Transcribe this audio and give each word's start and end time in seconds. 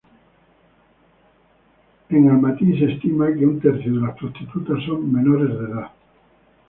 En 2.09 2.27
Almatý, 2.27 2.75
se 2.79 2.85
estima 2.93 3.27
que 3.35 3.45
un 3.45 3.59
tercio 3.59 3.93
de 3.93 4.01
las 4.01 4.15
prostitutas 4.17 4.83
son 4.83 5.11
menores 5.13 5.49
de 5.55 5.63
edad. 5.67 5.91